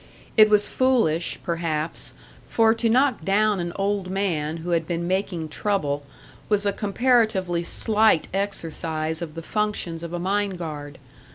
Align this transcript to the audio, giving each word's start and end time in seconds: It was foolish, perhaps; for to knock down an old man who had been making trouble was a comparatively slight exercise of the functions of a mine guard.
It 0.35 0.49
was 0.49 0.67
foolish, 0.67 1.37
perhaps; 1.43 2.13
for 2.47 2.73
to 2.73 2.89
knock 2.89 3.23
down 3.23 3.59
an 3.59 3.71
old 3.75 4.09
man 4.09 4.57
who 4.57 4.71
had 4.71 4.87
been 4.87 5.07
making 5.07 5.49
trouble 5.49 6.03
was 6.49 6.65
a 6.65 6.73
comparatively 6.73 7.61
slight 7.61 8.27
exercise 8.33 9.21
of 9.21 9.35
the 9.35 9.43
functions 9.43 10.01
of 10.01 10.11
a 10.11 10.17
mine 10.19 10.55
guard. 10.57 10.97